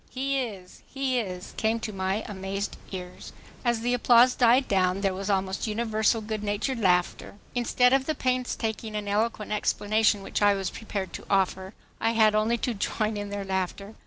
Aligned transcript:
He 0.09 0.39
is, 0.39 0.81
he 0.91 1.19
is!" 1.19 1.53
came 1.57 1.79
to 1.81 1.93
my 1.93 2.23
amazed 2.27 2.75
ears. 2.91 3.33
As 3.63 3.81
the 3.81 3.93
applause 3.93 4.33
died 4.33 4.67
down 4.67 5.01
there 5.01 5.13
was 5.13 5.29
almost 5.29 5.67
universal 5.67 6.21
good 6.21 6.43
natured 6.43 6.79
laughter. 6.79 7.35
Instead 7.53 7.93
of 7.93 8.07
the 8.07 8.15
painstaking 8.15 8.95
and 8.95 9.07
eloquent 9.07 9.51
explanation 9.51 10.23
which 10.23 10.41
I 10.41 10.55
was 10.55 10.71
prepared 10.71 11.13
to 11.13 11.25
offer, 11.29 11.75
I 11.99 12.13
had 12.13 12.33
only 12.33 12.57
to 12.65 12.73
join 12.73 13.15
in 13.15 13.29
their 13.29 13.45
laughter. 13.45 13.93